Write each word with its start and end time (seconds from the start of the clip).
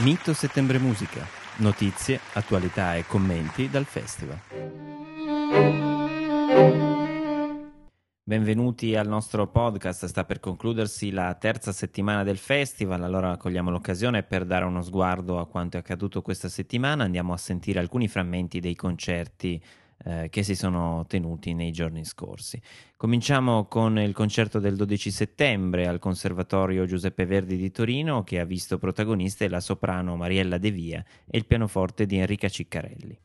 Mito 0.00 0.34
Settembre 0.34 0.78
Musica. 0.78 1.26
Notizie, 1.56 2.20
attualità 2.34 2.96
e 2.96 3.06
commenti 3.06 3.70
dal 3.70 3.86
festival. 3.86 4.38
Benvenuti 8.22 8.94
al 8.94 9.08
nostro 9.08 9.46
podcast, 9.46 10.04
sta 10.04 10.24
per 10.26 10.38
concludersi 10.38 11.10
la 11.12 11.32
terza 11.36 11.72
settimana 11.72 12.24
del 12.24 12.36
festival, 12.36 13.04
allora 13.04 13.38
cogliamo 13.38 13.70
l'occasione 13.70 14.22
per 14.22 14.44
dare 14.44 14.66
uno 14.66 14.82
sguardo 14.82 15.38
a 15.38 15.46
quanto 15.46 15.78
è 15.78 15.80
accaduto 15.80 16.20
questa 16.20 16.50
settimana, 16.50 17.04
andiamo 17.04 17.32
a 17.32 17.38
sentire 17.38 17.78
alcuni 17.78 18.06
frammenti 18.06 18.60
dei 18.60 18.74
concerti 18.74 19.62
eh, 20.04 20.28
che 20.30 20.42
si 20.42 20.54
sono 20.54 21.04
tenuti 21.06 21.54
nei 21.54 21.72
giorni 21.72 22.04
scorsi. 22.04 22.60
Cominciamo 22.96 23.66
con 23.66 23.98
il 23.98 24.12
concerto 24.12 24.58
del 24.58 24.76
12 24.76 25.10
settembre 25.10 25.86
al 25.86 25.98
Conservatorio 25.98 26.86
Giuseppe 26.86 27.26
Verdi 27.26 27.56
di 27.56 27.70
Torino 27.70 28.22
che 28.22 28.38
ha 28.38 28.44
visto 28.44 28.78
protagoniste 28.78 29.48
la 29.48 29.60
soprano 29.60 30.16
Mariella 30.16 30.58
De 30.58 30.70
Via 30.70 31.04
e 31.26 31.38
il 31.38 31.46
pianoforte 31.46 32.06
di 32.06 32.18
Enrica 32.18 32.48
Ciccarelli. 32.48 33.18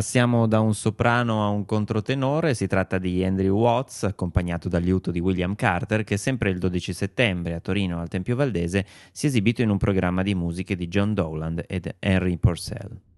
Passiamo 0.00 0.46
da 0.46 0.60
un 0.60 0.74
soprano 0.74 1.44
a 1.44 1.48
un 1.48 1.66
controtenore, 1.66 2.54
si 2.54 2.66
tratta 2.66 2.96
di 2.96 3.22
Andrew 3.22 3.54
Watts, 3.54 4.04
accompagnato 4.04 4.66
dal 4.70 4.82
liuto 4.82 5.10
di 5.10 5.20
William 5.20 5.54
Carter, 5.54 6.04
che 6.04 6.16
sempre 6.16 6.48
il 6.48 6.58
12 6.58 6.94
settembre 6.94 7.52
a 7.52 7.60
Torino 7.60 8.00
al 8.00 8.08
Tempio 8.08 8.34
Valdese 8.34 8.86
si 9.12 9.26
è 9.26 9.28
esibito 9.28 9.60
in 9.60 9.68
un 9.68 9.76
programma 9.76 10.22
di 10.22 10.34
musiche 10.34 10.74
di 10.74 10.88
John 10.88 11.12
Dowland 11.12 11.64
ed 11.68 11.96
Henry 11.98 12.38
Purcell. 12.38 13.09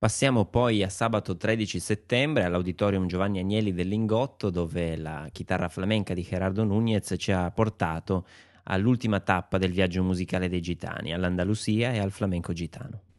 Passiamo 0.00 0.46
poi 0.46 0.82
a 0.82 0.88
sabato 0.88 1.36
13 1.36 1.78
settembre 1.78 2.44
all'Auditorium 2.44 3.06
Giovanni 3.06 3.38
Agnelli 3.38 3.74
del 3.74 3.88
Lingotto 3.88 4.48
dove 4.48 4.96
la 4.96 5.28
chitarra 5.30 5.68
flamenca 5.68 6.14
di 6.14 6.22
Gerardo 6.22 6.64
Núñez 6.64 7.16
ci 7.18 7.32
ha 7.32 7.50
portato 7.50 8.26
all'ultima 8.62 9.20
tappa 9.20 9.58
del 9.58 9.72
viaggio 9.72 10.02
musicale 10.02 10.48
dei 10.48 10.62
gitani, 10.62 11.12
all'Andalusia 11.12 11.92
e 11.92 11.98
al 11.98 12.12
flamenco 12.12 12.54
gitano. 12.54 13.09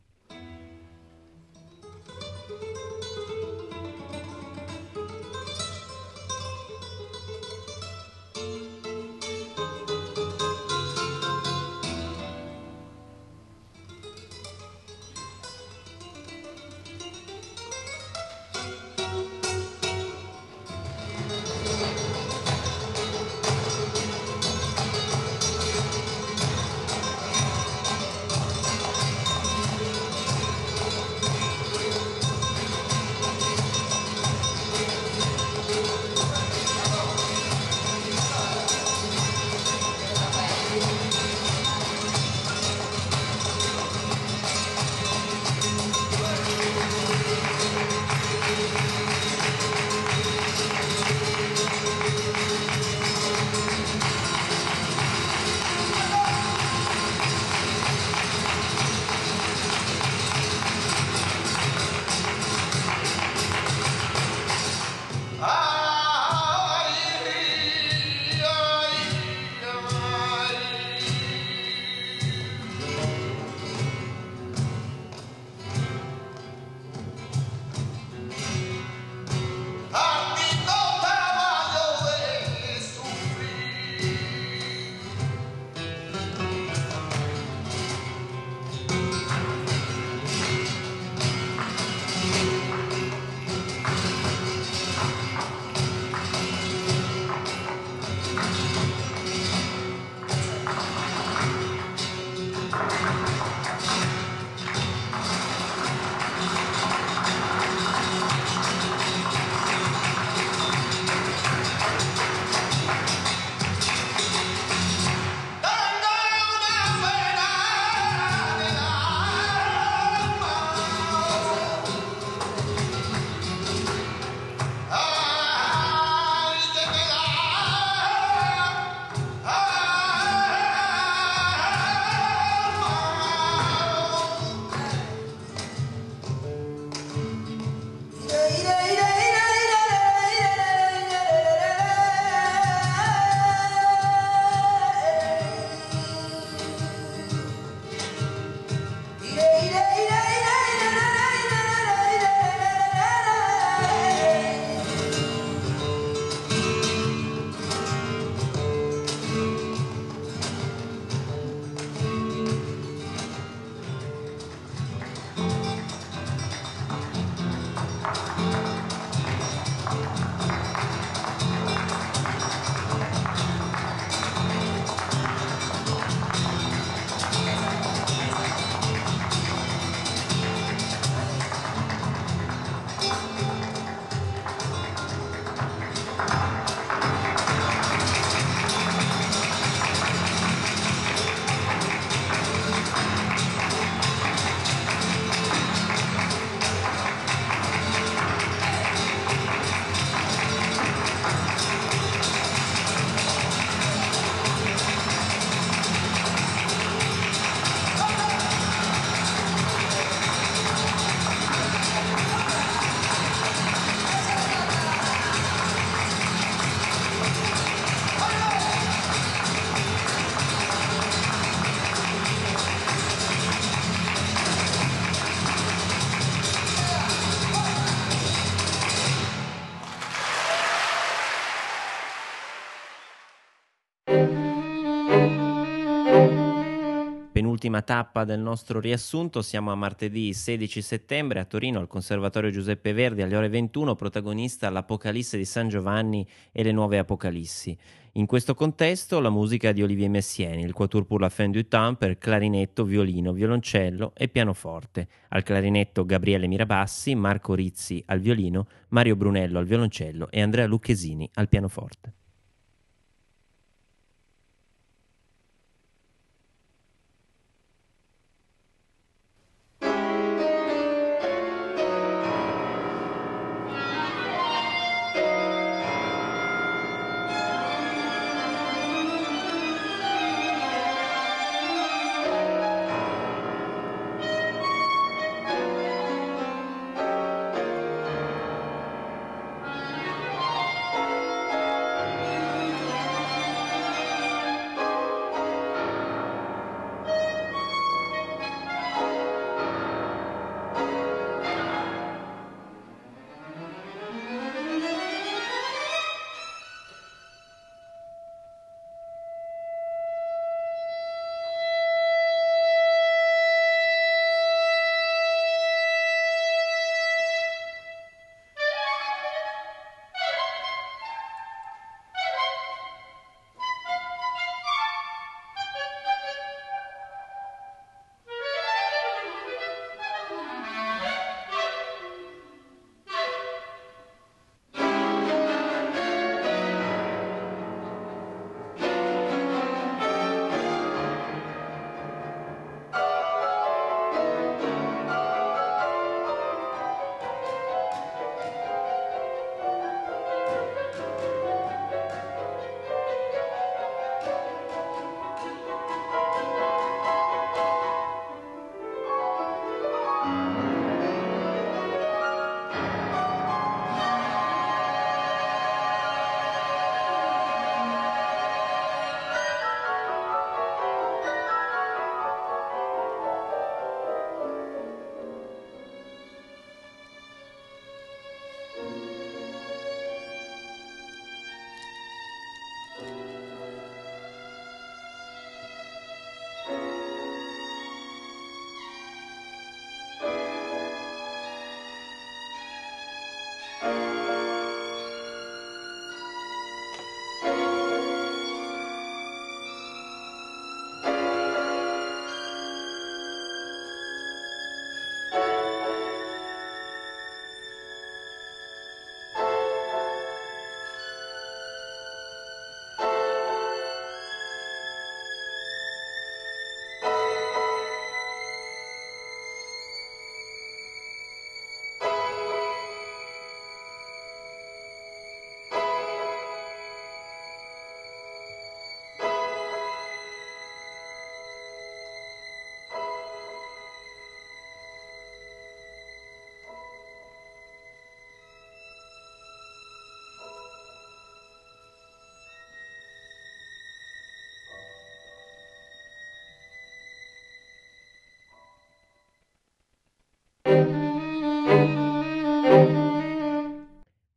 Ultima 237.61 237.83
tappa 237.83 238.23
del 238.23 238.39
nostro 238.39 238.79
riassunto, 238.79 239.43
siamo 239.43 239.71
a 239.71 239.75
martedì 239.75 240.33
16 240.33 240.81
settembre 240.81 241.39
a 241.39 241.45
Torino 241.45 241.77
al 241.77 241.85
Conservatorio 241.85 242.49
Giuseppe 242.49 242.91
Verdi 242.91 243.21
alle 243.21 243.35
ore 243.35 243.49
21, 243.49 243.93
protagonista 243.93 244.71
l'Apocalisse 244.71 245.37
di 245.37 245.45
San 245.45 245.69
Giovanni 245.69 246.27
e 246.51 246.63
le 246.63 246.71
nuove 246.71 246.97
Apocalissi. 246.97 247.77
In 248.13 248.25
questo 248.25 248.55
contesto 248.55 249.19
la 249.19 249.29
musica 249.29 249.73
di 249.73 249.83
Olivier 249.83 250.09
Messieni, 250.09 250.63
il 250.63 250.73
Quatuor 250.73 251.05
pour 251.05 251.21
la 251.21 251.29
fin 251.29 251.51
du 251.51 251.67
temps 251.67 251.99
per 251.99 252.17
clarinetto, 252.17 252.83
violino, 252.83 253.31
violoncello 253.31 254.13
e 254.15 254.27
pianoforte. 254.27 255.07
Al 255.29 255.43
clarinetto 255.43 256.03
Gabriele 256.03 256.47
Mirabassi, 256.47 257.13
Marco 257.13 257.53
Rizzi 257.53 258.01
al 258.07 258.21
violino, 258.21 258.65
Mario 258.87 259.15
Brunello 259.15 259.59
al 259.59 259.65
violoncello 259.65 260.31
e 260.31 260.41
Andrea 260.41 260.65
Lucchesini 260.65 261.29
al 261.35 261.47
pianoforte. 261.47 262.13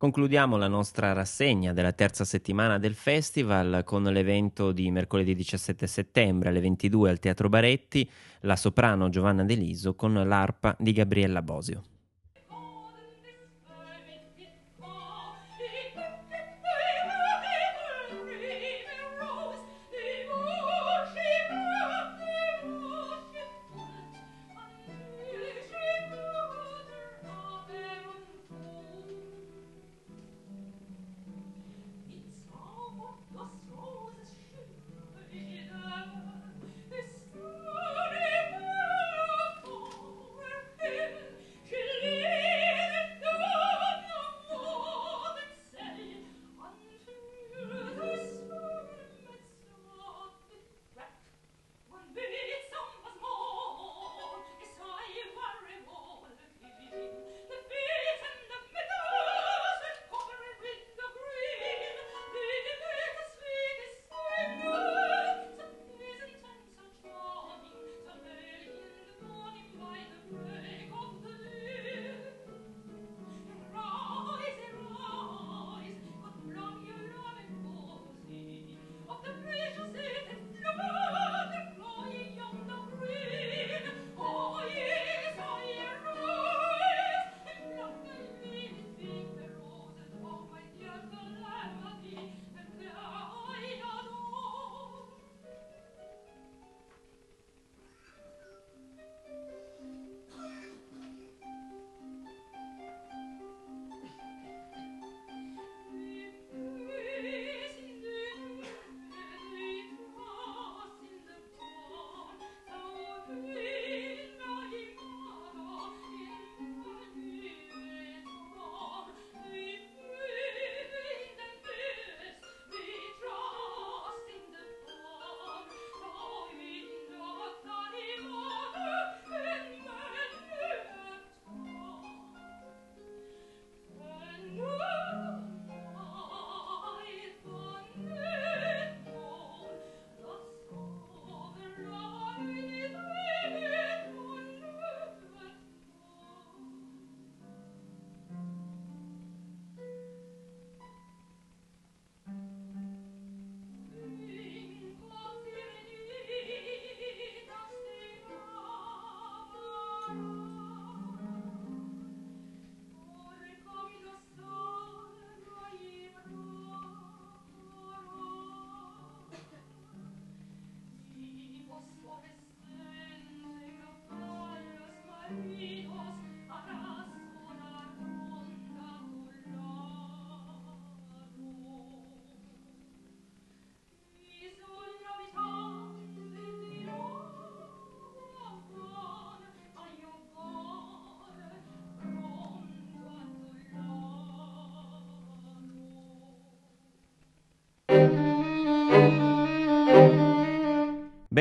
Concludiamo 0.05 0.55
la 0.57 0.67
nostra 0.67 1.13
rassegna 1.13 1.73
della 1.73 1.91
terza 1.91 2.25
settimana 2.25 2.77
del 2.77 2.93
festival 2.93 3.81
con 3.83 4.03
l'evento 4.03 4.71
di 4.71 4.91
mercoledì 4.91 5.33
17 5.33 5.87
settembre 5.87 6.49
alle 6.49 6.59
22 6.59 7.09
al 7.09 7.17
Teatro 7.17 7.49
Baretti, 7.49 8.07
la 8.41 8.55
soprano 8.55 9.09
Giovanna 9.09 9.43
Deliso 9.43 9.95
con 9.95 10.13
l'arpa 10.13 10.75
di 10.77 10.91
Gabriella 10.91 11.41
Bosio. 11.41 11.94